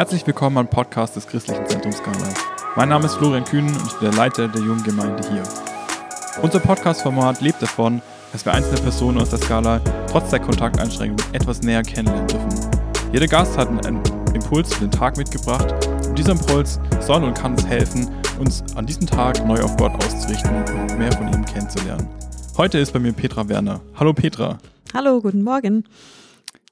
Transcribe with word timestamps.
Herzlich 0.00 0.26
willkommen 0.26 0.56
am 0.56 0.66
Podcast 0.66 1.14
des 1.16 1.26
Christlichen 1.26 1.66
Zentrums 1.66 1.98
Skala. 1.98 2.32
Mein 2.74 2.88
Name 2.88 3.04
ist 3.04 3.16
Florian 3.16 3.44
Kühnen 3.44 3.68
und 3.68 3.86
ich 3.86 3.92
bin 3.98 4.10
der 4.10 4.16
Leiter 4.16 4.48
der 4.48 4.62
jungen 4.62 4.82
Gemeinde 4.82 5.22
hier. 5.30 5.42
Unser 6.40 6.58
Podcast-Format 6.58 7.42
lebt 7.42 7.60
davon, 7.60 8.00
dass 8.32 8.46
wir 8.46 8.54
einzelne 8.54 8.80
Personen 8.80 9.20
aus 9.20 9.28
der 9.28 9.38
Skala 9.40 9.78
trotz 10.10 10.30
der 10.30 10.40
Kontakteinschränkungen 10.40 11.22
etwas 11.34 11.60
näher 11.60 11.82
kennenlernen 11.82 12.28
dürfen. 12.28 12.48
Jeder 13.12 13.26
Gast 13.26 13.58
hat 13.58 13.68
einen 13.68 14.02
Impuls 14.32 14.72
für 14.72 14.80
den 14.80 14.90
Tag 14.90 15.18
mitgebracht 15.18 15.70
und 16.06 16.18
dieser 16.18 16.32
Impuls 16.32 16.80
soll 17.00 17.22
und 17.22 17.34
kann 17.34 17.52
uns 17.52 17.66
helfen, 17.66 18.08
uns 18.38 18.64
an 18.76 18.86
diesem 18.86 19.06
Tag 19.06 19.46
neu 19.46 19.60
auf 19.62 19.76
Gott 19.76 19.92
auszurichten 20.02 20.64
und 20.80 20.98
mehr 20.98 21.12
von 21.12 21.30
ihm 21.30 21.44
kennenzulernen. 21.44 22.08
Heute 22.56 22.78
ist 22.78 22.94
bei 22.94 23.00
mir 23.00 23.12
Petra 23.12 23.46
Werner. 23.50 23.82
Hallo 23.96 24.14
Petra. 24.14 24.56
Hallo, 24.94 25.20
guten 25.20 25.44
Morgen. 25.44 25.84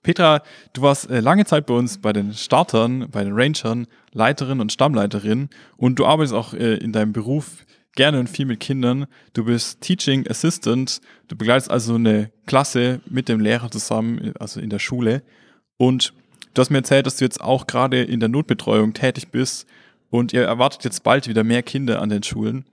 Petra, 0.08 0.40
du 0.72 0.80
warst 0.80 1.10
äh, 1.10 1.20
lange 1.20 1.44
Zeit 1.44 1.66
bei 1.66 1.74
uns 1.74 1.98
bei 1.98 2.14
den 2.14 2.32
Startern, 2.32 3.10
bei 3.10 3.24
den 3.24 3.34
Rangern, 3.34 3.86
Leiterin 4.12 4.58
und 4.58 4.72
Stammleiterin 4.72 5.50
und 5.76 5.98
du 5.98 6.06
arbeitest 6.06 6.32
auch 6.32 6.54
äh, 6.54 6.76
in 6.76 6.94
deinem 6.94 7.12
Beruf 7.12 7.66
gerne 7.94 8.18
und 8.18 8.30
viel 8.30 8.46
mit 8.46 8.58
Kindern. 8.58 9.04
Du 9.34 9.44
bist 9.44 9.82
Teaching 9.82 10.26
Assistant, 10.26 11.02
du 11.28 11.36
begleitest 11.36 11.70
also 11.70 11.96
eine 11.96 12.30
Klasse 12.46 13.02
mit 13.04 13.28
dem 13.28 13.38
Lehrer 13.38 13.70
zusammen, 13.70 14.32
also 14.38 14.60
in 14.60 14.70
der 14.70 14.78
Schule. 14.78 15.22
Und 15.76 16.14
du 16.54 16.60
hast 16.62 16.70
mir 16.70 16.78
erzählt, 16.78 17.04
dass 17.04 17.16
du 17.16 17.26
jetzt 17.26 17.42
auch 17.42 17.66
gerade 17.66 18.02
in 18.02 18.18
der 18.18 18.30
Notbetreuung 18.30 18.94
tätig 18.94 19.28
bist 19.28 19.68
und 20.08 20.32
ihr 20.32 20.44
erwartet 20.44 20.84
jetzt 20.84 21.02
bald 21.02 21.28
wieder 21.28 21.44
mehr 21.44 21.62
Kinder 21.62 22.00
an 22.00 22.08
den 22.08 22.22
Schulen. 22.22 22.64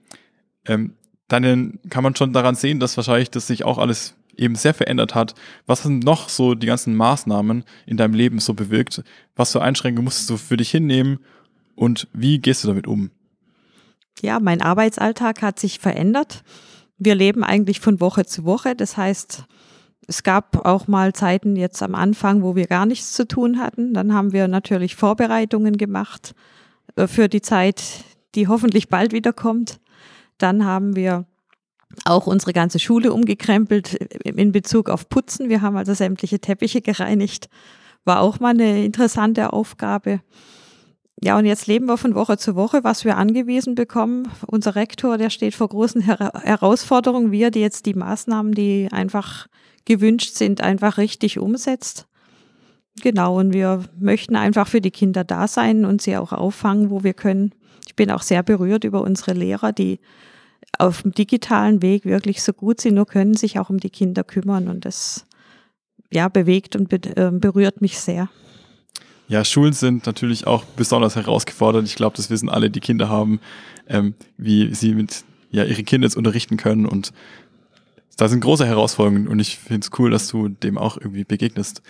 Ähm, 0.64 0.94
dann 1.28 1.80
kann 1.90 2.02
man 2.02 2.16
schon 2.16 2.32
daran 2.32 2.54
sehen, 2.54 2.80
dass 2.80 2.96
wahrscheinlich 2.96 3.30
das 3.30 3.46
sich 3.46 3.62
auch 3.62 3.76
alles 3.76 4.14
eben 4.36 4.54
sehr 4.54 4.74
verändert 4.74 5.14
hat. 5.14 5.34
Was 5.66 5.82
sind 5.82 6.04
noch 6.04 6.28
so 6.28 6.54
die 6.54 6.66
ganzen 6.66 6.94
Maßnahmen 6.94 7.64
in 7.86 7.96
deinem 7.96 8.14
Leben 8.14 8.38
so 8.38 8.54
bewirkt? 8.54 9.02
Was 9.34 9.52
für 9.52 9.62
Einschränkungen 9.62 10.04
musstest 10.04 10.30
du 10.30 10.36
für 10.36 10.56
dich 10.56 10.70
hinnehmen 10.70 11.18
und 11.74 12.08
wie 12.12 12.38
gehst 12.38 12.64
du 12.64 12.68
damit 12.68 12.86
um? 12.86 13.10
Ja, 14.22 14.40
mein 14.40 14.62
Arbeitsalltag 14.62 15.42
hat 15.42 15.58
sich 15.58 15.78
verändert. 15.78 16.42
Wir 16.98 17.14
leben 17.14 17.44
eigentlich 17.44 17.80
von 17.80 18.00
Woche 18.00 18.24
zu 18.24 18.44
Woche. 18.44 18.74
Das 18.74 18.96
heißt, 18.96 19.44
es 20.06 20.22
gab 20.22 20.64
auch 20.64 20.88
mal 20.88 21.12
Zeiten 21.12 21.56
jetzt 21.56 21.82
am 21.82 21.94
Anfang, 21.94 22.42
wo 22.42 22.56
wir 22.56 22.66
gar 22.66 22.86
nichts 22.86 23.12
zu 23.12 23.26
tun 23.26 23.58
hatten. 23.58 23.92
Dann 23.92 24.14
haben 24.14 24.32
wir 24.32 24.48
natürlich 24.48 24.96
Vorbereitungen 24.96 25.76
gemacht 25.76 26.34
äh, 26.96 27.06
für 27.06 27.28
die 27.28 27.42
Zeit, 27.42 27.82
die 28.34 28.48
hoffentlich 28.48 28.88
bald 28.88 29.12
wieder 29.12 29.32
kommt. 29.32 29.80
Dann 30.38 30.64
haben 30.64 30.96
wir 30.96 31.26
auch 32.04 32.26
unsere 32.26 32.52
ganze 32.52 32.78
Schule 32.78 33.12
umgekrempelt 33.12 33.94
in 33.94 34.52
Bezug 34.52 34.90
auf 34.90 35.08
Putzen. 35.08 35.48
Wir 35.48 35.62
haben 35.62 35.76
also 35.76 35.94
sämtliche 35.94 36.40
Teppiche 36.40 36.80
gereinigt. 36.80 37.48
War 38.04 38.20
auch 38.20 38.40
mal 38.40 38.50
eine 38.50 38.84
interessante 38.84 39.52
Aufgabe. 39.52 40.20
Ja, 41.22 41.38
und 41.38 41.46
jetzt 41.46 41.66
leben 41.66 41.86
wir 41.86 41.96
von 41.96 42.14
Woche 42.14 42.36
zu 42.36 42.56
Woche, 42.56 42.84
was 42.84 43.04
wir 43.04 43.16
angewiesen 43.16 43.74
bekommen. 43.74 44.28
Unser 44.46 44.74
Rektor, 44.74 45.16
der 45.16 45.30
steht 45.30 45.54
vor 45.54 45.68
großen 45.68 46.02
Her 46.02 46.32
Herausforderungen, 46.42 47.32
wie 47.32 47.42
er 47.42 47.50
die 47.50 47.60
jetzt 47.60 47.86
die 47.86 47.94
Maßnahmen, 47.94 48.52
die 48.52 48.88
einfach 48.92 49.46
gewünscht 49.86 50.34
sind, 50.34 50.60
einfach 50.60 50.98
richtig 50.98 51.38
umsetzt. 51.38 52.06
Genau, 53.02 53.38
und 53.38 53.54
wir 53.54 53.84
möchten 53.98 54.36
einfach 54.36 54.68
für 54.68 54.80
die 54.80 54.90
Kinder 54.90 55.24
da 55.24 55.48
sein 55.48 55.84
und 55.84 56.02
sie 56.02 56.16
auch 56.16 56.32
auffangen, 56.32 56.90
wo 56.90 57.02
wir 57.02 57.14
können. 57.14 57.52
Ich 57.86 57.96
bin 57.96 58.10
auch 58.10 58.22
sehr 58.22 58.42
berührt 58.42 58.84
über 58.84 59.00
unsere 59.02 59.32
Lehrer, 59.32 59.72
die 59.72 60.00
auf 60.78 61.02
dem 61.02 61.12
digitalen 61.12 61.82
Weg 61.82 62.04
wirklich 62.04 62.42
so 62.42 62.52
gut 62.52 62.80
sie 62.80 62.90
nur 62.90 63.06
können, 63.06 63.34
sich 63.34 63.58
auch 63.58 63.70
um 63.70 63.78
die 63.78 63.90
Kinder 63.90 64.24
kümmern. 64.24 64.68
Und 64.68 64.84
das 64.84 65.26
ja, 66.12 66.28
bewegt 66.28 66.76
und 66.76 66.92
äh, 66.92 67.30
berührt 67.32 67.80
mich 67.80 67.98
sehr. 67.98 68.28
Ja, 69.28 69.44
Schulen 69.44 69.72
sind 69.72 70.06
natürlich 70.06 70.46
auch 70.46 70.64
besonders 70.64 71.16
herausgefordert. 71.16 71.84
Ich 71.86 71.96
glaube, 71.96 72.16
das 72.16 72.30
wissen 72.30 72.48
alle, 72.48 72.70
die 72.70 72.80
Kinder 72.80 73.08
haben, 73.08 73.40
ähm, 73.88 74.14
wie 74.36 74.72
sie 74.74 74.94
mit 74.94 75.24
ja, 75.50 75.64
ihre 75.64 75.82
Kinder 75.82 76.06
jetzt 76.06 76.16
unterrichten 76.16 76.56
können. 76.56 76.86
Und 76.86 77.12
da 78.16 78.28
sind 78.28 78.40
große 78.40 78.66
Herausforderungen 78.66 79.26
und 79.26 79.40
ich 79.40 79.58
finde 79.58 79.84
es 79.84 79.98
cool, 79.98 80.10
dass 80.10 80.28
du 80.28 80.48
dem 80.48 80.78
auch 80.78 80.96
irgendwie 80.96 81.24
begegnest. 81.24 81.82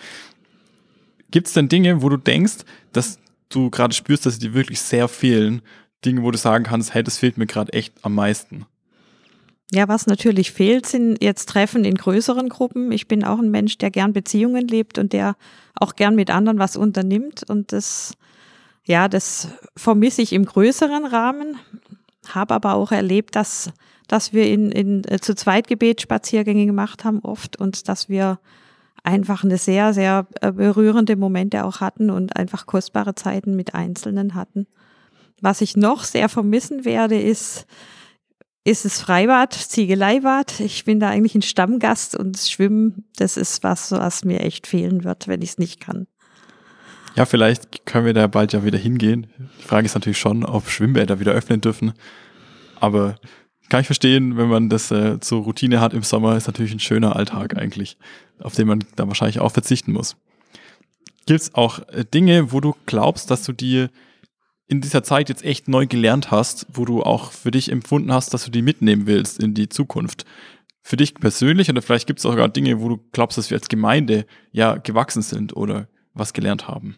Gibt 1.29 1.47
es 1.47 1.53
denn 1.53 1.69
Dinge, 1.69 2.01
wo 2.01 2.09
du 2.09 2.17
denkst, 2.17 2.57
dass 2.91 3.19
du 3.49 3.69
gerade 3.69 3.93
spürst, 3.93 4.25
dass 4.25 4.35
sie 4.35 4.39
dir 4.39 4.53
wirklich 4.53 4.81
sehr 4.81 5.07
fehlen? 5.07 5.61
Dinge, 6.05 6.23
wo 6.23 6.31
du 6.31 6.37
sagen 6.37 6.63
kannst, 6.63 6.93
hey, 6.93 7.03
das 7.03 7.17
fehlt 7.17 7.37
mir 7.37 7.45
gerade 7.45 7.73
echt 7.73 7.93
am 8.03 8.15
meisten? 8.15 8.65
Ja, 9.71 9.89
was 9.89 10.07
natürlich 10.07 10.51
fehlt, 10.51 10.85
sind 10.85 11.21
jetzt 11.21 11.49
Treffen 11.49 11.83
in 11.83 11.95
größeren 11.95 12.47
Gruppen. 12.47 12.91
Ich 12.93 13.07
bin 13.07 13.25
auch 13.25 13.39
ein 13.39 13.51
Mensch, 13.51 13.77
der 13.77 13.91
gern 13.91 14.13
Beziehungen 14.13 14.65
lebt 14.65 14.97
und 14.97 15.11
der 15.11 15.35
auch 15.75 15.95
gern 15.95 16.15
mit 16.15 16.29
anderen 16.31 16.57
was 16.57 16.77
unternimmt. 16.77 17.43
Und 17.47 17.73
das, 17.73 18.13
ja, 18.85 19.09
das 19.09 19.49
vermisse 19.75 20.21
ich 20.21 20.31
im 20.31 20.45
größeren 20.45 21.05
Rahmen. 21.05 21.57
Habe 22.29 22.53
aber 22.53 22.75
auch 22.75 22.93
erlebt, 22.93 23.35
dass, 23.35 23.71
dass 24.07 24.31
wir 24.31 24.47
in, 24.47 24.71
in 24.71 25.03
äh, 25.03 25.19
zu 25.19 25.35
Zweitgebet 25.35 26.01
Spaziergänge 26.01 26.65
gemacht 26.65 27.03
haben 27.03 27.19
oft 27.19 27.57
und 27.57 27.89
dass 27.89 28.07
wir 28.07 28.39
einfach 29.03 29.43
eine 29.43 29.57
sehr, 29.57 29.93
sehr 29.93 30.27
äh, 30.41 30.53
berührende 30.53 31.17
Momente 31.17 31.65
auch 31.65 31.81
hatten 31.81 32.09
und 32.09 32.37
einfach 32.37 32.67
kostbare 32.67 33.15
Zeiten 33.15 33.57
mit 33.57 33.75
Einzelnen 33.75 34.33
hatten. 34.33 34.65
Was 35.41 35.59
ich 35.59 35.75
noch 35.75 36.05
sehr 36.05 36.29
vermissen 36.29 36.85
werde, 36.85 37.19
ist, 37.19 37.67
ist 38.67 38.83
es 38.83 38.99
Freibad, 38.99 39.53
Ziegeleibad. 39.53 40.59
Ich 40.59 40.83
bin 40.83 40.99
da 40.99 41.07
eigentlich 41.09 41.35
ein 41.35 41.41
Stammgast 41.41 42.17
und 42.17 42.37
Schwimmen, 42.37 43.05
das 43.15 43.37
ist 43.37 43.63
was, 43.63 43.93
was 43.93 44.25
mir 44.25 44.41
echt 44.41 44.67
fehlen 44.67 45.05
wird, 45.05 45.29
wenn 45.29 45.41
ich 45.41 45.51
es 45.51 45.57
nicht 45.57 45.79
kann. 45.79 46.05
Ja, 47.15 47.25
vielleicht 47.25 47.85
können 47.85 48.05
wir 48.05 48.13
da 48.13 48.27
bald 48.27 48.51
ja 48.51 48.65
wieder 48.65 48.77
hingehen. 48.77 49.27
Die 49.57 49.63
Frage 49.63 49.85
ist 49.85 49.95
natürlich 49.95 50.17
schon, 50.17 50.43
ob 50.43 50.67
Schwimmbäder 50.67 51.21
wieder 51.21 51.31
öffnen 51.31 51.61
dürfen. 51.61 51.93
Aber 52.81 53.15
kann 53.69 53.79
ich 53.81 53.87
verstehen, 53.87 54.35
wenn 54.35 54.49
man 54.49 54.67
das 54.67 54.91
äh, 54.91 55.21
zur 55.21 55.43
Routine 55.43 55.79
hat 55.79 55.93
im 55.93 56.03
Sommer, 56.03 56.35
ist 56.35 56.47
natürlich 56.47 56.73
ein 56.73 56.81
schöner 56.81 57.15
Alltag 57.15 57.57
eigentlich, 57.57 57.97
auf 58.39 58.53
den 58.53 58.67
man 58.67 58.83
da 58.97 59.07
wahrscheinlich 59.07 59.39
auch 59.39 59.53
verzichten 59.53 59.93
muss. 59.93 60.17
Gibt 61.25 61.39
es 61.39 61.55
auch 61.55 61.79
äh, 61.87 62.03
Dinge, 62.03 62.51
wo 62.51 62.59
du 62.59 62.75
glaubst, 62.85 63.31
dass 63.31 63.43
du 63.43 63.53
die 63.53 63.87
in 64.67 64.81
dieser 64.81 65.03
Zeit 65.03 65.29
jetzt 65.29 65.43
echt 65.43 65.67
neu 65.67 65.87
gelernt 65.87 66.31
hast, 66.31 66.67
wo 66.71 66.85
du 66.85 67.01
auch 67.01 67.31
für 67.31 67.51
dich 67.51 67.71
empfunden 67.71 68.11
hast, 68.11 68.33
dass 68.33 68.45
du 68.45 68.51
die 68.51 68.61
mitnehmen 68.61 69.07
willst 69.07 69.41
in 69.41 69.53
die 69.53 69.69
Zukunft? 69.69 70.25
Für 70.81 70.97
dich 70.97 71.15
persönlich 71.15 71.69
oder 71.69 71.81
vielleicht 71.81 72.07
gibt 72.07 72.19
es 72.19 72.25
auch 72.25 72.31
sogar 72.31 72.49
Dinge, 72.49 72.81
wo 72.81 72.89
du 72.89 72.97
glaubst, 73.11 73.37
dass 73.37 73.49
wir 73.49 73.57
als 73.57 73.69
Gemeinde 73.69 74.25
ja 74.51 74.77
gewachsen 74.77 75.21
sind 75.21 75.55
oder 75.55 75.87
was 76.13 76.33
gelernt 76.33 76.67
haben? 76.67 76.97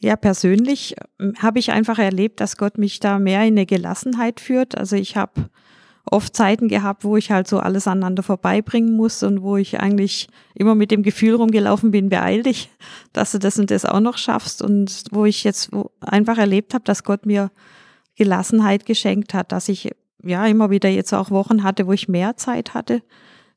Ja, 0.00 0.16
persönlich 0.16 0.94
ähm, 1.18 1.34
habe 1.38 1.58
ich 1.58 1.72
einfach 1.72 1.98
erlebt, 1.98 2.40
dass 2.40 2.56
Gott 2.56 2.78
mich 2.78 3.00
da 3.00 3.18
mehr 3.18 3.42
in 3.42 3.54
eine 3.54 3.66
Gelassenheit 3.66 4.38
führt. 4.38 4.78
Also 4.78 4.94
ich 4.94 5.16
habe 5.16 5.50
oft 6.10 6.34
Zeiten 6.34 6.68
gehabt, 6.68 7.04
wo 7.04 7.16
ich 7.16 7.30
halt 7.30 7.48
so 7.48 7.58
alles 7.58 7.86
aneinander 7.86 8.22
vorbeibringen 8.22 8.96
muss 8.96 9.22
und 9.22 9.42
wo 9.42 9.56
ich 9.56 9.80
eigentlich 9.80 10.28
immer 10.54 10.74
mit 10.74 10.90
dem 10.90 11.02
Gefühl 11.02 11.34
rumgelaufen 11.34 11.90
bin, 11.90 12.08
beeil 12.08 12.42
dich, 12.42 12.70
dass 13.12 13.32
du 13.32 13.38
das 13.38 13.58
und 13.58 13.70
das 13.70 13.84
auch 13.84 14.00
noch 14.00 14.18
schaffst 14.18 14.62
und 14.62 15.04
wo 15.10 15.24
ich 15.24 15.44
jetzt 15.44 15.70
einfach 16.00 16.38
erlebt 16.38 16.74
habe, 16.74 16.84
dass 16.84 17.04
Gott 17.04 17.26
mir 17.26 17.50
Gelassenheit 18.16 18.86
geschenkt 18.86 19.34
hat, 19.34 19.52
dass 19.52 19.68
ich 19.68 19.90
ja 20.22 20.44
immer 20.46 20.70
wieder 20.70 20.88
jetzt 20.88 21.12
auch 21.12 21.30
Wochen 21.30 21.62
hatte, 21.62 21.86
wo 21.86 21.92
ich 21.92 22.08
mehr 22.08 22.36
Zeit 22.36 22.74
hatte, 22.74 23.02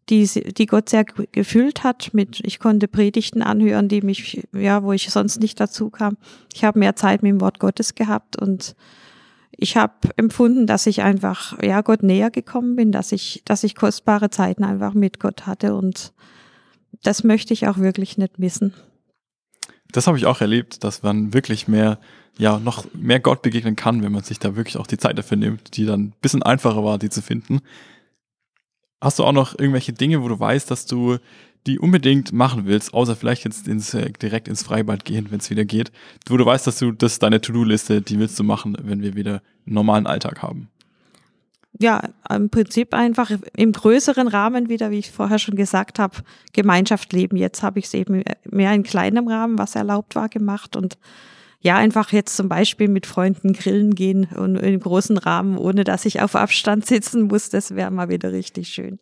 die, 0.09 0.25
die 0.25 0.65
Gott 0.65 0.89
sehr 0.89 1.03
gefüllt 1.03 1.83
hat 1.83 2.13
mit, 2.13 2.41
ich 2.43 2.59
konnte 2.59 2.87
Predigten 2.87 3.41
anhören, 3.41 3.87
die 3.87 4.01
mich, 4.01 4.47
ja, 4.53 4.83
wo 4.83 4.91
ich 4.91 5.09
sonst 5.09 5.39
nicht 5.39 5.59
dazu 5.59 5.89
kam. 5.89 6.17
Ich 6.53 6.63
habe 6.63 6.79
mehr 6.79 6.95
Zeit 6.95 7.23
mit 7.23 7.31
dem 7.31 7.41
Wort 7.41 7.59
Gottes 7.59 7.95
gehabt 7.95 8.35
und 8.35 8.75
ich 9.57 9.77
habe 9.77 9.93
empfunden, 10.17 10.65
dass 10.67 10.87
ich 10.87 11.01
einfach 11.01 11.61
ja 11.61 11.81
Gott 11.81 12.03
näher 12.03 12.31
gekommen 12.31 12.75
bin, 12.75 12.91
dass 12.91 13.11
ich 13.11 13.41
dass 13.45 13.63
ich 13.63 13.75
kostbare 13.75 14.29
Zeiten 14.29 14.63
einfach 14.63 14.93
mit 14.93 15.19
Gott 15.19 15.45
hatte 15.45 15.75
und 15.75 16.13
das 17.03 17.23
möchte 17.23 17.53
ich 17.53 17.67
auch 17.67 17.77
wirklich 17.77 18.17
nicht 18.17 18.39
missen. 18.39 18.73
Das 19.91 20.07
habe 20.07 20.17
ich 20.17 20.25
auch 20.25 20.41
erlebt, 20.41 20.83
dass 20.83 21.03
man 21.03 21.33
wirklich 21.33 21.67
mehr 21.67 21.99
ja 22.37 22.59
noch 22.59 22.85
mehr 22.93 23.19
Gott 23.19 23.41
begegnen 23.41 23.75
kann, 23.75 24.03
wenn 24.03 24.11
man 24.11 24.23
sich 24.23 24.39
da 24.39 24.55
wirklich 24.55 24.77
auch 24.77 24.87
die 24.87 24.97
Zeit 24.97 25.17
dafür 25.17 25.37
nimmt, 25.37 25.75
die 25.75 25.85
dann 25.85 26.01
ein 26.01 26.13
bisschen 26.21 26.43
einfacher 26.43 26.83
war, 26.83 26.97
die 26.97 27.09
zu 27.09 27.21
finden. 27.21 27.59
Hast 29.01 29.19
du 29.19 29.23
auch 29.23 29.31
noch 29.31 29.57
irgendwelche 29.57 29.93
Dinge, 29.93 30.21
wo 30.21 30.27
du 30.27 30.39
weißt, 30.39 30.69
dass 30.69 30.85
du 30.85 31.17
die 31.67 31.79
unbedingt 31.79 32.33
machen 32.33 32.65
willst, 32.65 32.93
außer 32.93 33.15
vielleicht 33.15 33.43
jetzt 33.45 33.67
ins, 33.67 33.93
äh, 33.93 34.11
direkt 34.11 34.47
ins 34.47 34.63
Freibad 34.63 35.05
gehen, 35.05 35.27
wenn 35.29 35.39
es 35.39 35.49
wieder 35.49 35.65
geht, 35.65 35.91
wo 36.27 36.37
du 36.37 36.45
weißt, 36.45 36.65
dass 36.65 36.79
du 36.79 36.91
das 36.91 37.19
deine 37.19 37.41
To-Do-Liste, 37.41 38.01
die 38.01 38.19
willst 38.19 38.39
du 38.39 38.43
machen, 38.43 38.77
wenn 38.81 39.01
wir 39.01 39.15
wieder 39.15 39.41
einen 39.65 39.75
normalen 39.75 40.07
Alltag 40.07 40.41
haben? 40.41 40.69
Ja, 41.79 42.01
im 42.29 42.49
Prinzip 42.49 42.93
einfach 42.93 43.31
im 43.55 43.71
größeren 43.71 44.27
Rahmen 44.27 44.69
wieder, 44.69 44.91
wie 44.91 44.99
ich 44.99 45.11
vorher 45.11 45.39
schon 45.39 45.55
gesagt 45.55 45.99
habe, 45.99 46.17
Gemeinschaft 46.51 47.13
leben. 47.13 47.37
Jetzt 47.37 47.63
habe 47.63 47.79
ich 47.79 47.85
es 47.85 47.93
eben 47.93 48.23
mehr 48.49 48.73
in 48.73 48.83
kleinem 48.83 49.27
Rahmen, 49.27 49.57
was 49.57 49.75
erlaubt 49.75 50.15
war, 50.15 50.27
gemacht 50.27 50.75
und 50.75 50.97
ja, 51.63 51.77
einfach 51.77 52.11
jetzt 52.11 52.35
zum 52.35 52.49
Beispiel 52.49 52.87
mit 52.87 53.05
Freunden 53.05 53.53
grillen 53.53 53.93
gehen 53.93 54.25
und 54.35 54.55
im 54.55 54.79
großen 54.79 55.17
Rahmen, 55.17 55.57
ohne 55.57 55.83
dass 55.83 56.05
ich 56.05 56.21
auf 56.21 56.35
Abstand 56.35 56.87
sitzen 56.87 57.23
muss, 57.23 57.49
das 57.49 57.75
wäre 57.75 57.91
mal 57.91 58.09
wieder 58.09 58.31
richtig 58.31 58.69
schön. 58.69 58.99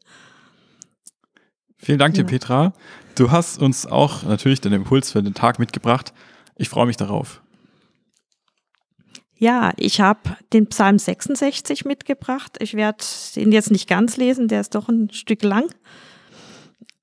Vielen 1.82 1.98
Dank 1.98 2.14
dir, 2.14 2.26
Petra. 2.26 2.74
Du 3.16 3.32
hast 3.32 3.62
uns 3.62 3.88
auch 3.88 4.24
natürlich 4.24 4.60
den 4.60 4.74
Impuls 4.74 5.12
für 5.12 5.24
den 5.24 5.34
Tag 5.34 5.60
mitgebracht. 5.60 6.14
Ich 6.56 6.68
freue 6.68 6.86
mich 6.86 6.98
darauf. 6.98 7.42
Ja, 9.38 9.72
ich 9.78 10.02
habe 10.02 10.36
den 10.52 10.68
Psalm 10.68 11.00
66 11.00 11.86
mitgebracht. 11.86 12.58
Ich 12.60 12.74
werde 12.74 13.06
ihn 13.38 13.54
jetzt 13.54 13.72
nicht 13.72 13.88
ganz 13.88 14.18
lesen, 14.18 14.50
der 14.50 14.60
ist 14.60 14.76
doch 14.76 14.90
ein 14.90 15.10
Stück 15.12 15.44
lang. 15.44 15.74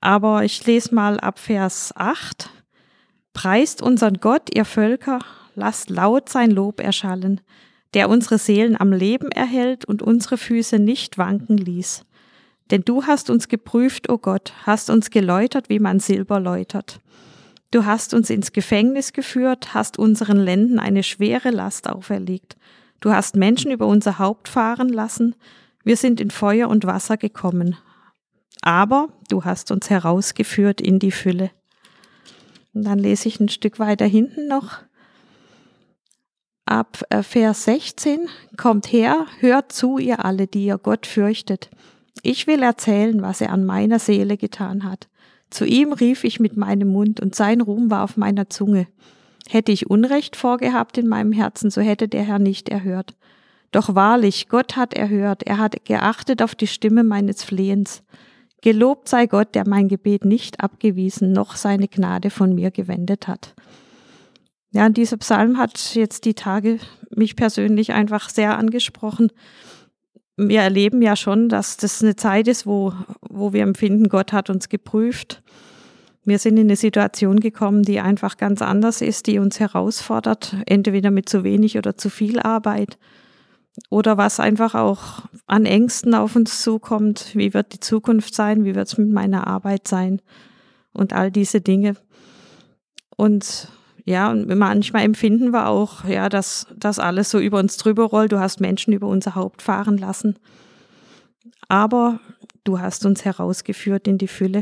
Aber 0.00 0.44
ich 0.44 0.66
lese 0.66 0.94
mal 0.94 1.18
ab 1.18 1.38
Vers 1.38 1.92
8. 1.96 2.50
Preist 3.32 3.80
unseren 3.80 4.20
Gott, 4.20 4.54
ihr 4.54 4.66
Völker, 4.66 5.20
lasst 5.54 5.88
laut 5.88 6.28
sein 6.28 6.50
Lob 6.50 6.80
erschallen, 6.80 7.40
der 7.94 8.10
unsere 8.10 8.36
Seelen 8.36 8.78
am 8.78 8.92
Leben 8.92 9.32
erhält 9.32 9.86
und 9.86 10.02
unsere 10.02 10.36
Füße 10.36 10.78
nicht 10.78 11.16
wanken 11.16 11.56
ließ. 11.56 12.04
Denn 12.70 12.82
du 12.82 13.04
hast 13.04 13.30
uns 13.30 13.48
geprüft, 13.48 14.08
o 14.08 14.14
oh 14.14 14.18
Gott, 14.18 14.52
hast 14.64 14.90
uns 14.90 15.10
geläutert, 15.10 15.68
wie 15.68 15.78
man 15.78 16.00
Silber 16.00 16.40
läutert. 16.40 17.00
Du 17.70 17.84
hast 17.84 18.14
uns 18.14 18.30
ins 18.30 18.52
Gefängnis 18.52 19.12
geführt, 19.12 19.74
hast 19.74 19.98
unseren 19.98 20.38
Lenden 20.38 20.78
eine 20.78 21.02
schwere 21.02 21.50
Last 21.50 21.88
auferlegt. 21.88 22.56
Du 23.00 23.10
hast 23.12 23.36
Menschen 23.36 23.70
über 23.70 23.86
unser 23.86 24.18
Haupt 24.18 24.48
fahren 24.48 24.88
lassen. 24.88 25.34
Wir 25.84 25.96
sind 25.96 26.20
in 26.20 26.30
Feuer 26.30 26.68
und 26.68 26.86
Wasser 26.86 27.16
gekommen. 27.16 27.76
Aber 28.62 29.08
du 29.28 29.44
hast 29.44 29.70
uns 29.70 29.90
herausgeführt 29.90 30.80
in 30.80 30.98
die 30.98 31.12
Fülle. 31.12 31.50
Und 32.72 32.84
dann 32.84 32.98
lese 32.98 33.28
ich 33.28 33.38
ein 33.40 33.48
Stück 33.48 33.78
weiter 33.78 34.06
hinten 34.06 34.48
noch. 34.48 34.80
Ab 36.64 37.04
äh, 37.10 37.22
Vers 37.22 37.64
16 37.64 38.28
kommt 38.56 38.90
her, 38.92 39.26
hört 39.38 39.70
zu, 39.70 39.98
ihr 39.98 40.24
alle, 40.24 40.48
die 40.48 40.66
ihr 40.66 40.78
Gott 40.78 41.06
fürchtet. 41.06 41.70
Ich 42.22 42.46
will 42.46 42.62
erzählen, 42.62 43.22
was 43.22 43.40
er 43.40 43.52
an 43.52 43.64
meiner 43.64 43.98
Seele 43.98 44.36
getan 44.36 44.84
hat. 44.84 45.08
Zu 45.50 45.64
ihm 45.64 45.92
rief 45.92 46.24
ich 46.24 46.40
mit 46.40 46.56
meinem 46.56 46.88
Mund, 46.88 47.20
und 47.20 47.34
sein 47.34 47.60
Ruhm 47.60 47.90
war 47.90 48.02
auf 48.02 48.16
meiner 48.16 48.50
Zunge. 48.50 48.88
Hätte 49.48 49.70
ich 49.72 49.88
Unrecht 49.88 50.34
vorgehabt 50.34 50.98
in 50.98 51.06
meinem 51.06 51.32
Herzen, 51.32 51.70
so 51.70 51.80
hätte 51.80 52.08
der 52.08 52.24
Herr 52.24 52.38
nicht 52.38 52.68
erhört. 52.68 53.14
Doch 53.70 53.94
wahrlich, 53.94 54.48
Gott 54.48 54.76
hat 54.76 54.94
erhört, 54.94 55.42
er 55.44 55.58
hat 55.58 55.84
geachtet 55.84 56.42
auf 56.42 56.54
die 56.54 56.66
Stimme 56.66 57.04
meines 57.04 57.44
Flehens. 57.44 58.02
Gelobt 58.62 59.08
sei 59.08 59.26
Gott, 59.26 59.54
der 59.54 59.68
mein 59.68 59.86
Gebet 59.86 60.24
nicht 60.24 60.60
abgewiesen, 60.60 61.32
noch 61.32 61.56
seine 61.56 61.86
Gnade 61.86 62.30
von 62.30 62.54
mir 62.54 62.70
gewendet 62.70 63.28
hat. 63.28 63.54
Ja, 64.72 64.88
dieser 64.88 65.16
Psalm 65.18 65.58
hat 65.58 65.94
jetzt 65.94 66.24
die 66.24 66.34
Tage 66.34 66.78
mich 67.14 67.36
persönlich 67.36 67.92
einfach 67.92 68.28
sehr 68.28 68.58
angesprochen, 68.58 69.30
wir 70.36 70.60
erleben 70.60 71.02
ja 71.02 71.16
schon, 71.16 71.48
dass 71.48 71.76
das 71.76 72.02
eine 72.02 72.16
Zeit 72.16 72.48
ist, 72.48 72.66
wo, 72.66 72.92
wo 73.20 73.52
wir 73.52 73.62
empfinden, 73.62 74.08
Gott 74.08 74.32
hat 74.32 74.50
uns 74.50 74.68
geprüft. 74.68 75.42
Wir 76.24 76.38
sind 76.38 76.56
in 76.56 76.66
eine 76.66 76.76
Situation 76.76 77.40
gekommen, 77.40 77.82
die 77.82 78.00
einfach 78.00 78.36
ganz 78.36 78.60
anders 78.60 79.00
ist, 79.00 79.28
die 79.28 79.38
uns 79.38 79.60
herausfordert, 79.60 80.56
entweder 80.66 81.10
mit 81.10 81.28
zu 81.28 81.44
wenig 81.44 81.78
oder 81.78 81.96
zu 81.96 82.10
viel 82.10 82.40
Arbeit 82.40 82.98
oder 83.90 84.16
was 84.16 84.40
einfach 84.40 84.74
auch 84.74 85.22
an 85.46 85.66
Ängsten 85.66 86.14
auf 86.14 86.36
uns 86.36 86.62
zukommt. 86.62 87.30
Wie 87.34 87.54
wird 87.54 87.72
die 87.72 87.80
Zukunft 87.80 88.34
sein? 88.34 88.64
Wie 88.64 88.74
wird 88.74 88.88
es 88.88 88.98
mit 88.98 89.10
meiner 89.10 89.46
Arbeit 89.46 89.86
sein? 89.86 90.20
Und 90.92 91.12
all 91.12 91.30
diese 91.30 91.60
Dinge. 91.60 91.96
Und 93.16 93.68
ja, 94.08 94.30
und 94.30 94.46
manchmal 94.46 95.02
empfinden 95.02 95.52
wir 95.52 95.66
auch, 95.66 96.04
ja, 96.04 96.28
dass 96.28 96.68
das 96.76 97.00
alles 97.00 97.28
so 97.28 97.40
über 97.40 97.58
uns 97.58 97.76
drüber 97.76 98.04
rollt. 98.04 98.30
Du 98.30 98.38
hast 98.38 98.60
Menschen 98.60 98.92
über 98.92 99.08
unser 99.08 99.34
Haupt 99.34 99.62
fahren 99.62 99.98
lassen. 99.98 100.36
Aber 101.68 102.20
du 102.62 102.78
hast 102.78 103.04
uns 103.04 103.24
herausgeführt 103.24 104.06
in 104.06 104.16
die 104.16 104.28
Fülle. 104.28 104.60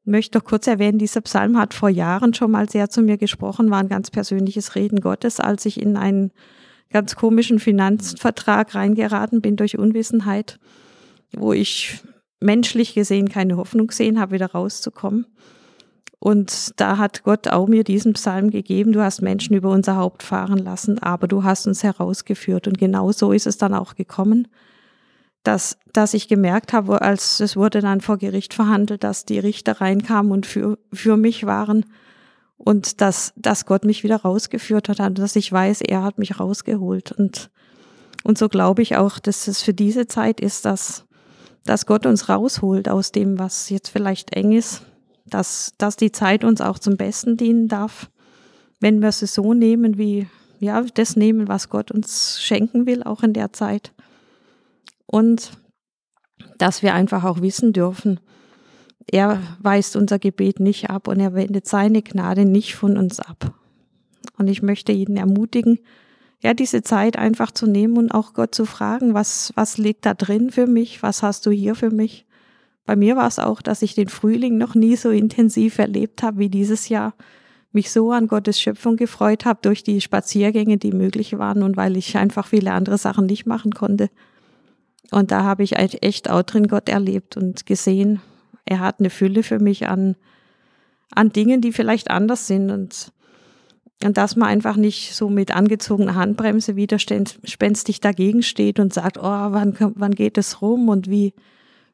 Ich 0.00 0.10
möchte 0.10 0.38
doch 0.38 0.44
kurz 0.44 0.66
erwähnen, 0.66 0.98
dieser 0.98 1.20
Psalm 1.20 1.56
hat 1.56 1.74
vor 1.74 1.88
Jahren 1.88 2.34
schon 2.34 2.50
mal 2.50 2.68
sehr 2.68 2.90
zu 2.90 3.02
mir 3.02 3.18
gesprochen, 3.18 3.70
war 3.70 3.78
ein 3.78 3.88
ganz 3.88 4.10
persönliches 4.10 4.74
Reden 4.74 5.00
Gottes, 5.00 5.38
als 5.38 5.64
ich 5.64 5.80
in 5.80 5.96
einen 5.96 6.32
ganz 6.90 7.14
komischen 7.14 7.60
Finanzvertrag 7.60 8.74
reingeraten 8.74 9.42
bin 9.42 9.54
durch 9.54 9.78
Unwissenheit, 9.78 10.58
wo 11.36 11.52
ich 11.52 12.00
menschlich 12.40 12.94
gesehen 12.94 13.28
keine 13.28 13.56
Hoffnung 13.58 13.86
gesehen 13.86 14.18
habe, 14.18 14.32
wieder 14.32 14.50
rauszukommen. 14.50 15.26
Und 16.26 16.72
da 16.80 16.98
hat 16.98 17.22
Gott 17.22 17.46
auch 17.46 17.68
mir 17.68 17.84
diesen 17.84 18.14
Psalm 18.14 18.50
gegeben, 18.50 18.90
du 18.90 19.00
hast 19.00 19.22
Menschen 19.22 19.54
über 19.54 19.70
unser 19.70 19.94
Haupt 19.94 20.24
fahren 20.24 20.58
lassen, 20.58 20.98
aber 20.98 21.28
du 21.28 21.44
hast 21.44 21.68
uns 21.68 21.84
herausgeführt. 21.84 22.66
Und 22.66 22.78
genau 22.78 23.12
so 23.12 23.30
ist 23.30 23.46
es 23.46 23.58
dann 23.58 23.72
auch 23.72 23.94
gekommen, 23.94 24.48
dass, 25.44 25.78
dass 25.92 26.14
ich 26.14 26.26
gemerkt 26.26 26.72
habe, 26.72 27.00
als 27.00 27.38
es 27.38 27.54
wurde 27.54 27.80
dann 27.80 28.00
vor 28.00 28.18
Gericht 28.18 28.54
verhandelt, 28.54 29.04
dass 29.04 29.24
die 29.24 29.38
Richter 29.38 29.80
reinkamen 29.80 30.32
und 30.32 30.46
für, 30.46 30.80
für 30.92 31.16
mich 31.16 31.46
waren 31.46 31.86
und 32.56 33.00
dass, 33.00 33.32
dass 33.36 33.64
Gott 33.64 33.84
mich 33.84 34.02
wieder 34.02 34.16
rausgeführt 34.16 34.88
hat 34.88 34.98
und 34.98 35.20
dass 35.20 35.36
ich 35.36 35.52
weiß, 35.52 35.80
er 35.82 36.02
hat 36.02 36.18
mich 36.18 36.40
rausgeholt. 36.40 37.12
Und, 37.12 37.50
und 38.24 38.36
so 38.36 38.48
glaube 38.48 38.82
ich 38.82 38.96
auch, 38.96 39.20
dass 39.20 39.46
es 39.46 39.62
für 39.62 39.74
diese 39.74 40.08
Zeit 40.08 40.40
ist, 40.40 40.64
dass, 40.64 41.04
dass 41.62 41.86
Gott 41.86 42.04
uns 42.04 42.28
rausholt 42.28 42.88
aus 42.88 43.12
dem, 43.12 43.38
was 43.38 43.70
jetzt 43.70 43.90
vielleicht 43.90 44.34
eng 44.34 44.50
ist 44.50 44.82
dass, 45.26 45.72
dass 45.78 45.96
die 45.96 46.12
Zeit 46.12 46.44
uns 46.44 46.60
auch 46.60 46.78
zum 46.78 46.96
Besten 46.96 47.36
dienen 47.36 47.68
darf, 47.68 48.10
wenn 48.80 49.00
wir 49.02 49.12
sie 49.12 49.26
so 49.26 49.54
nehmen, 49.54 49.98
wie 49.98 50.28
ja, 50.60 50.82
das 50.82 51.16
nehmen, 51.16 51.48
was 51.48 51.68
Gott 51.68 51.90
uns 51.90 52.40
schenken 52.40 52.86
will, 52.86 53.02
auch 53.02 53.22
in 53.22 53.32
der 53.32 53.52
Zeit. 53.52 53.92
Und 55.06 55.52
dass 56.58 56.82
wir 56.82 56.94
einfach 56.94 57.24
auch 57.24 57.40
wissen 57.40 57.72
dürfen, 57.72 58.20
er 59.10 59.40
weist 59.60 59.96
unser 59.96 60.18
Gebet 60.18 60.60
nicht 60.60 60.90
ab 60.90 61.08
und 61.08 61.20
er 61.20 61.34
wendet 61.34 61.68
seine 61.68 62.02
Gnade 62.02 62.44
nicht 62.44 62.74
von 62.74 62.96
uns 62.96 63.20
ab. 63.20 63.54
Und 64.36 64.48
ich 64.48 64.62
möchte 64.62 64.92
jeden 64.92 65.16
ermutigen, 65.16 65.78
ja, 66.42 66.54
diese 66.54 66.82
Zeit 66.82 67.16
einfach 67.16 67.50
zu 67.50 67.66
nehmen 67.66 67.96
und 67.96 68.10
auch 68.10 68.34
Gott 68.34 68.54
zu 68.54 68.66
fragen, 68.66 69.14
was, 69.14 69.52
was 69.54 69.78
liegt 69.78 70.04
da 70.04 70.14
drin 70.14 70.50
für 70.50 70.66
mich? 70.66 71.02
Was 71.02 71.22
hast 71.22 71.46
du 71.46 71.50
hier 71.50 71.74
für 71.74 71.90
mich? 71.90 72.26
Bei 72.86 72.94
mir 72.94 73.16
war 73.16 73.26
es 73.26 73.40
auch, 73.40 73.60
dass 73.60 73.82
ich 73.82 73.94
den 73.94 74.08
Frühling 74.08 74.56
noch 74.56 74.76
nie 74.76 74.94
so 74.94 75.10
intensiv 75.10 75.78
erlebt 75.78 76.22
habe 76.22 76.38
wie 76.38 76.48
dieses 76.48 76.88
Jahr. 76.88 77.14
Mich 77.72 77.90
so 77.90 78.12
an 78.12 78.28
Gottes 78.28 78.60
Schöpfung 78.60 78.96
gefreut 78.96 79.44
habe 79.44 79.58
durch 79.60 79.82
die 79.82 80.00
Spaziergänge, 80.00 80.78
die 80.78 80.92
möglich 80.92 81.36
waren 81.36 81.64
und 81.64 81.76
weil 81.76 81.96
ich 81.96 82.16
einfach 82.16 82.46
viele 82.46 82.72
andere 82.72 82.96
Sachen 82.96 83.26
nicht 83.26 83.44
machen 83.44 83.74
konnte. 83.74 84.08
Und 85.10 85.30
da 85.30 85.42
habe 85.42 85.64
ich 85.64 85.76
echt 85.76 86.30
auch 86.30 86.42
drin 86.42 86.68
Gott 86.68 86.88
erlebt 86.88 87.36
und 87.36 87.66
gesehen, 87.66 88.20
er 88.64 88.80
hat 88.80 89.00
eine 89.00 89.10
Fülle 89.10 89.42
für 89.42 89.58
mich 89.58 89.88
an, 89.88 90.16
an 91.10 91.32
Dingen, 91.32 91.60
die 91.60 91.72
vielleicht 91.72 92.10
anders 92.10 92.46
sind 92.46 92.70
und, 92.70 93.12
und 94.04 94.16
dass 94.16 94.36
man 94.36 94.48
einfach 94.48 94.76
nicht 94.76 95.14
so 95.14 95.28
mit 95.28 95.54
angezogener 95.54 96.14
Handbremse 96.14 96.76
widerspenstig 96.76 98.00
dagegen 98.00 98.42
steht 98.42 98.80
und 98.80 98.94
sagt, 98.94 99.18
oh, 99.18 99.22
wann, 99.22 99.76
wann 99.78 100.14
geht 100.14 100.38
es 100.38 100.62
rum 100.62 100.88
und 100.88 101.08
wie, 101.10 101.34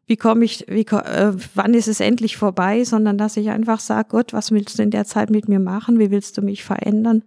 wie 0.07 0.17
komme 0.17 0.45
ich, 0.45 0.67
wie, 0.69 0.87
äh, 0.87 1.33
wann 1.55 1.75
ist 1.75 1.89
es 1.89 2.01
endlich 2.01 2.37
vorbei, 2.37 2.85
sondern 2.85 3.19
dass 3.19 3.37
ich 3.37 3.51
einfach 3.51 3.81
sage, 3.81 4.09
Gott, 4.11 4.33
was 4.33 4.51
willst 4.51 4.79
du 4.79 4.83
in 4.83 4.91
der 4.91 5.05
Zeit 5.05 5.31
mit 5.31 5.49
mir 5.49 5.61
machen? 5.61 5.99
Wie 5.99 6.11
willst 6.11 6.37
du 6.37 6.43
mich 6.43 6.65
verändern? 6.65 7.23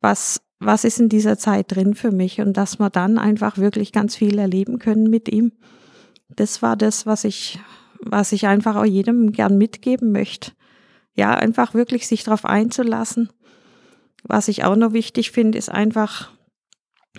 Was, 0.00 0.40
was 0.58 0.84
ist 0.84 1.00
in 1.00 1.08
dieser 1.08 1.38
Zeit 1.38 1.74
drin 1.74 1.94
für 1.94 2.12
mich? 2.12 2.40
Und 2.40 2.56
dass 2.56 2.78
wir 2.78 2.90
dann 2.90 3.18
einfach 3.18 3.56
wirklich 3.58 3.92
ganz 3.92 4.14
viel 4.14 4.38
erleben 4.38 4.78
können 4.78 5.08
mit 5.08 5.28
ihm. 5.30 5.52
Das 6.28 6.60
war 6.60 6.76
das, 6.76 7.06
was 7.06 7.24
ich, 7.24 7.58
was 8.00 8.32
ich 8.32 8.46
einfach 8.46 8.76
auch 8.76 8.84
jedem 8.84 9.32
gern 9.32 9.56
mitgeben 9.56 10.12
möchte. 10.12 10.52
Ja, 11.14 11.34
einfach 11.34 11.72
wirklich 11.72 12.06
sich 12.06 12.24
darauf 12.24 12.44
einzulassen. 12.44 13.30
Was 14.22 14.48
ich 14.48 14.64
auch 14.64 14.76
noch 14.76 14.92
wichtig 14.92 15.30
finde, 15.30 15.56
ist 15.56 15.70
einfach, 15.70 16.30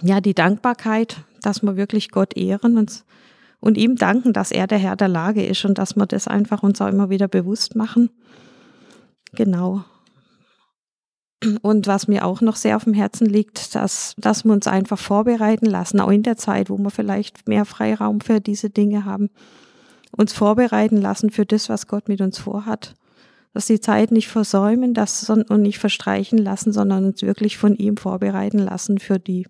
ja, 0.01 0.21
die 0.21 0.35
Dankbarkeit, 0.35 1.17
dass 1.41 1.63
wir 1.63 1.77
wirklich 1.77 2.11
Gott 2.11 2.37
ehren 2.37 2.77
und 2.77 3.05
und 3.59 3.77
ihm 3.77 3.95
danken, 3.95 4.33
dass 4.33 4.51
er 4.51 4.67
der 4.67 4.77
Herr 4.77 4.95
der 4.95 5.07
Lage 5.07 5.45
ist 5.45 5.65
und 5.65 5.77
dass 5.77 5.95
wir 5.95 6.05
das 6.05 6.27
einfach 6.27 6.63
uns 6.63 6.81
auch 6.81 6.87
immer 6.87 7.09
wieder 7.09 7.27
bewusst 7.27 7.75
machen. 7.75 8.09
Genau. 9.33 9.83
Und 11.61 11.85
was 11.85 12.07
mir 12.07 12.25
auch 12.25 12.41
noch 12.41 12.55
sehr 12.55 12.75
auf 12.75 12.85
dem 12.85 12.93
Herzen 12.93 13.27
liegt, 13.27 13.75
dass, 13.75 14.15
dass 14.17 14.43
wir 14.43 14.53
uns 14.53 14.65
einfach 14.65 14.97
vorbereiten 14.97 15.67
lassen, 15.67 15.99
auch 15.99 16.09
in 16.09 16.23
der 16.23 16.37
Zeit, 16.37 16.69
wo 16.69 16.77
wir 16.77 16.89
vielleicht 16.89 17.47
mehr 17.47 17.65
Freiraum 17.65 18.21
für 18.21 18.39
diese 18.39 18.71
Dinge 18.71 19.05
haben, 19.05 19.29
uns 20.15 20.33
vorbereiten 20.33 20.97
lassen 20.97 21.29
für 21.29 21.45
das, 21.45 21.69
was 21.69 21.87
Gott 21.87 22.09
mit 22.09 22.21
uns 22.21 22.39
vorhat. 22.39 22.95
Dass 23.53 23.67
die 23.67 23.79
Zeit 23.79 24.11
nicht 24.11 24.27
versäumen 24.27 24.93
das, 24.93 25.29
und 25.29 25.61
nicht 25.61 25.77
verstreichen 25.77 26.39
lassen, 26.39 26.73
sondern 26.73 27.05
uns 27.05 27.21
wirklich 27.21 27.57
von 27.57 27.75
ihm 27.75 27.97
vorbereiten 27.97 28.59
lassen 28.59 28.99
für 28.99 29.19
die 29.19 29.45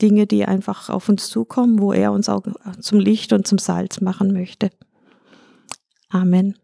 Dinge, 0.00 0.26
die 0.26 0.44
einfach 0.44 0.88
auf 0.88 1.08
uns 1.08 1.28
zukommen, 1.28 1.78
wo 1.78 1.92
er 1.92 2.12
uns 2.12 2.28
auch 2.28 2.42
zum 2.80 2.98
Licht 2.98 3.32
und 3.32 3.46
zum 3.46 3.58
Salz 3.58 4.00
machen 4.00 4.32
möchte. 4.32 4.70
Amen. 6.08 6.56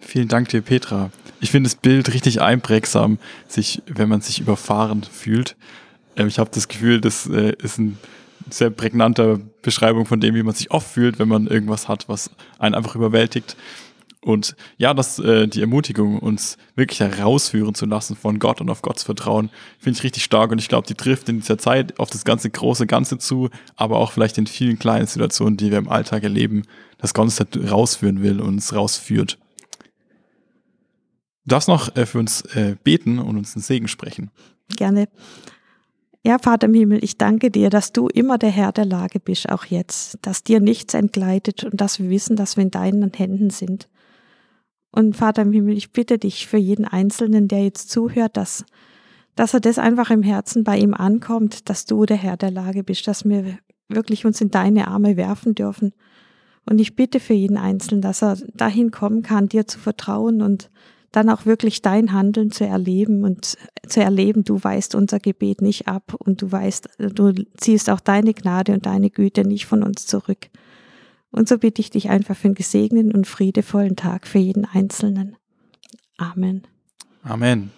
Vielen 0.00 0.28
Dank 0.28 0.48
dir, 0.48 0.62
Petra. 0.62 1.10
Ich 1.40 1.50
finde 1.50 1.68
das 1.68 1.76
Bild 1.76 2.12
richtig 2.12 2.40
einprägsam, 2.40 3.18
sich, 3.48 3.82
wenn 3.86 4.08
man 4.08 4.20
sich 4.20 4.40
überfahren 4.40 5.02
fühlt. 5.02 5.56
Ähm, 6.16 6.28
ich 6.28 6.38
habe 6.38 6.50
das 6.52 6.68
Gefühl, 6.68 7.00
das 7.00 7.26
äh, 7.26 7.54
ist 7.62 7.78
eine 7.78 7.94
sehr 8.48 8.70
prägnante 8.70 9.40
Beschreibung 9.62 10.06
von 10.06 10.20
dem, 10.20 10.34
wie 10.34 10.42
man 10.42 10.54
sich 10.54 10.70
oft 10.70 10.88
fühlt, 10.88 11.18
wenn 11.18 11.28
man 11.28 11.46
irgendwas 11.46 11.88
hat, 11.88 12.08
was 12.08 12.30
einen 12.58 12.74
einfach 12.74 12.94
überwältigt. 12.94 13.56
Und 14.26 14.56
ja, 14.76 14.92
das 14.92 15.20
äh, 15.20 15.46
die 15.46 15.60
Ermutigung, 15.60 16.18
uns 16.18 16.58
wirklich 16.74 16.98
herausführen 16.98 17.76
zu 17.76 17.86
lassen 17.86 18.16
von 18.16 18.40
Gott 18.40 18.60
und 18.60 18.68
auf 18.70 18.82
Gottes 18.82 19.04
Vertrauen, 19.04 19.50
finde 19.78 19.98
ich 19.98 20.02
richtig 20.02 20.24
stark. 20.24 20.50
Und 20.50 20.58
ich 20.58 20.68
glaube, 20.68 20.84
die 20.84 20.96
trifft 20.96 21.28
in 21.28 21.38
dieser 21.38 21.58
Zeit 21.58 22.00
auf 22.00 22.10
das 22.10 22.24
ganze 22.24 22.50
große 22.50 22.88
Ganze 22.88 23.18
zu, 23.18 23.50
aber 23.76 23.98
auch 23.98 24.10
vielleicht 24.10 24.36
in 24.36 24.48
vielen 24.48 24.80
kleinen 24.80 25.06
Situationen, 25.06 25.56
die 25.56 25.70
wir 25.70 25.78
im 25.78 25.88
Alltag 25.88 26.24
erleben, 26.24 26.64
dass 26.98 27.14
Gott 27.14 27.26
uns 27.26 27.36
da 27.36 27.44
rausführen 27.70 28.20
will 28.20 28.40
und 28.40 28.48
uns 28.48 28.74
rausführt. 28.74 29.38
Du 31.44 31.50
darfst 31.50 31.68
noch 31.68 31.94
äh, 31.94 32.04
für 32.04 32.18
uns 32.18 32.40
äh, 32.56 32.74
beten 32.82 33.20
und 33.20 33.36
uns 33.36 33.54
einen 33.54 33.62
Segen 33.62 33.86
sprechen. 33.86 34.32
Gerne. 34.76 35.06
Ja, 36.24 36.40
Vater 36.40 36.66
im 36.66 36.74
Himmel, 36.74 37.04
ich 37.04 37.16
danke 37.16 37.52
dir, 37.52 37.70
dass 37.70 37.92
du 37.92 38.08
immer 38.08 38.38
der 38.38 38.50
Herr 38.50 38.72
der 38.72 38.86
Lage 38.86 39.20
bist, 39.20 39.48
auch 39.48 39.66
jetzt, 39.66 40.18
dass 40.22 40.42
dir 40.42 40.58
nichts 40.58 40.94
entgleitet 40.94 41.62
und 41.62 41.80
dass 41.80 42.00
wir 42.00 42.10
wissen, 42.10 42.34
dass 42.34 42.56
wir 42.56 42.64
in 42.64 42.72
deinen 42.72 43.12
Händen 43.12 43.50
sind. 43.50 43.86
Und 44.96 45.14
Vater 45.14 45.42
im 45.42 45.52
Himmel, 45.52 45.76
ich 45.76 45.92
bitte 45.92 46.16
dich 46.16 46.46
für 46.46 46.56
jeden 46.56 46.86
Einzelnen, 46.86 47.48
der 47.48 47.62
jetzt 47.62 47.90
zuhört, 47.90 48.38
dass, 48.38 48.64
dass 49.34 49.52
er 49.52 49.60
das 49.60 49.78
einfach 49.78 50.08
im 50.10 50.22
Herzen 50.22 50.64
bei 50.64 50.78
ihm 50.78 50.94
ankommt, 50.94 51.68
dass 51.68 51.84
du 51.84 52.06
der 52.06 52.16
Herr 52.16 52.38
der 52.38 52.50
Lage 52.50 52.82
bist, 52.82 53.06
dass 53.06 53.26
wir 53.26 53.58
wirklich 53.90 54.24
uns 54.24 54.40
in 54.40 54.50
deine 54.50 54.88
Arme 54.88 55.18
werfen 55.18 55.54
dürfen. 55.54 55.92
Und 56.64 56.78
ich 56.78 56.96
bitte 56.96 57.20
für 57.20 57.34
jeden 57.34 57.58
Einzelnen, 57.58 58.00
dass 58.00 58.22
er 58.22 58.38
dahin 58.54 58.90
kommen 58.90 59.20
kann, 59.20 59.50
dir 59.50 59.66
zu 59.66 59.78
vertrauen 59.78 60.40
und 60.40 60.70
dann 61.12 61.28
auch 61.28 61.44
wirklich 61.44 61.82
dein 61.82 62.14
Handeln 62.14 62.50
zu 62.50 62.64
erleben 62.66 63.22
und 63.22 63.58
zu 63.86 64.02
erleben, 64.02 64.44
du 64.44 64.62
weißt 64.64 64.94
unser 64.94 65.20
Gebet 65.20 65.60
nicht 65.60 65.88
ab 65.88 66.14
und 66.18 66.40
du 66.40 66.50
weißt, 66.50 66.88
du 66.98 67.32
ziehst 67.58 67.90
auch 67.90 68.00
deine 68.00 68.32
Gnade 68.32 68.72
und 68.72 68.86
deine 68.86 69.10
Güte 69.10 69.46
nicht 69.46 69.66
von 69.66 69.82
uns 69.82 70.06
zurück. 70.06 70.48
Und 71.36 71.50
so 71.50 71.58
bitte 71.58 71.82
ich 71.82 71.90
dich 71.90 72.08
einfach 72.08 72.34
für 72.34 72.48
einen 72.48 72.54
gesegneten 72.54 73.12
und 73.12 73.26
friedevollen 73.26 73.94
Tag 73.94 74.26
für 74.26 74.38
jeden 74.38 74.64
Einzelnen. 74.64 75.36
Amen. 76.16 76.66
Amen. 77.22 77.72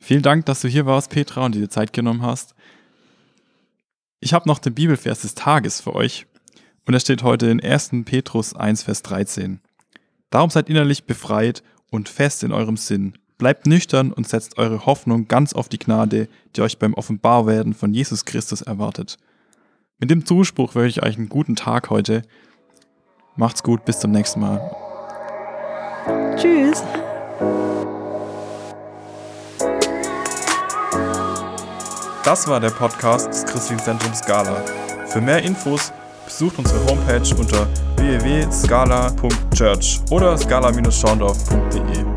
Vielen 0.00 0.22
Dank, 0.22 0.46
dass 0.46 0.62
du 0.62 0.68
hier 0.68 0.84
warst, 0.84 1.10
Petra, 1.10 1.46
und 1.46 1.54
dir 1.54 1.70
Zeit 1.70 1.92
genommen 1.92 2.22
hast. 2.22 2.56
Ich 4.18 4.34
habe 4.34 4.48
noch 4.48 4.58
den 4.58 4.74
Bibelvers 4.74 5.22
des 5.22 5.36
Tages 5.36 5.80
für 5.80 5.94
euch. 5.94 6.26
Und 6.86 6.94
er 6.94 6.98
steht 6.98 7.22
heute 7.22 7.46
in 7.46 7.62
1. 7.62 7.90
Petrus 8.04 8.52
1, 8.52 8.82
Vers 8.82 9.02
13. 9.02 9.60
Darum 10.30 10.50
seid 10.50 10.68
innerlich 10.68 11.04
befreit 11.04 11.62
und 11.92 12.08
fest 12.08 12.42
in 12.42 12.50
eurem 12.50 12.76
Sinn. 12.76 13.14
Bleibt 13.38 13.68
nüchtern 13.68 14.10
und 14.12 14.28
setzt 14.28 14.58
eure 14.58 14.86
Hoffnung 14.86 15.28
ganz 15.28 15.52
auf 15.52 15.68
die 15.68 15.78
Gnade, 15.78 16.28
die 16.56 16.62
euch 16.62 16.80
beim 16.80 16.94
Offenbarwerden 16.94 17.74
von 17.74 17.94
Jesus 17.94 18.24
Christus 18.24 18.60
erwartet. 18.60 19.18
Mit 20.00 20.10
dem 20.10 20.26
Zuspruch 20.26 20.74
wünsche 20.74 20.98
ich 20.98 21.06
euch 21.06 21.16
einen 21.16 21.28
guten 21.28 21.54
Tag 21.54 21.90
heute. 21.90 22.22
Macht's 23.36 23.62
gut, 23.62 23.84
bis 23.84 23.98
zum 23.98 24.12
nächsten 24.12 24.40
Mal. 24.40 24.60
Tschüss. 26.36 26.82
Das 32.24 32.48
war 32.48 32.60
der 32.60 32.70
Podcast 32.70 33.28
des 33.28 33.44
Christlichen 33.44 33.82
Zentrums 33.82 34.20
Scala. 34.20 34.62
Für 35.06 35.20
mehr 35.20 35.42
Infos 35.42 35.92
besucht 36.24 36.58
unsere 36.58 36.82
Homepage 36.86 37.34
unter 37.36 37.66
www.scala.church 37.96 40.00
oder 40.10 40.38
scala-schaundorf.de. 40.38 42.13